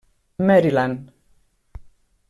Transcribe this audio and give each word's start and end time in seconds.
Maryland. 0.47 1.13